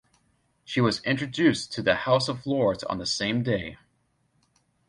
She 0.65 0.81
was 0.81 1.03
introduced 1.03 1.71
to 1.73 1.83
the 1.83 1.93
House 1.93 2.27
of 2.27 2.47
Lords 2.47 2.81
on 2.83 2.97
the 2.97 3.05
same 3.05 3.43
day. 3.43 3.77